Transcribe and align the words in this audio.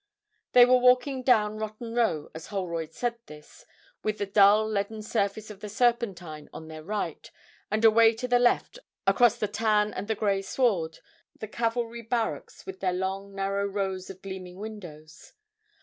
They 0.53 0.65
were 0.65 0.79
walking 0.79 1.21
down 1.21 1.57
Rotten 1.57 1.93
Row 1.93 2.31
as 2.33 2.47
Holroyd 2.47 2.91
said 2.91 3.17
this, 3.27 3.67
with 4.01 4.17
the 4.17 4.25
dull 4.25 4.67
leaden 4.67 5.03
surface 5.03 5.51
of 5.51 5.59
the 5.59 5.69
Serpentine 5.69 6.49
on 6.51 6.67
their 6.69 6.81
right, 6.81 7.29
and 7.69 7.85
away 7.85 8.15
to 8.15 8.27
the 8.27 8.39
left, 8.39 8.79
across 9.05 9.37
the 9.37 9.47
tan 9.47 9.93
and 9.93 10.07
the 10.07 10.15
grey 10.15 10.41
sward, 10.41 10.97
the 11.39 11.47
Cavalry 11.47 12.01
Barracks, 12.01 12.65
with 12.65 12.79
their 12.79 12.93
long 12.93 13.35
narrow 13.35 13.67
rows 13.67 14.09
of 14.09 14.23
gleaming 14.23 14.57
windows. 14.57 15.33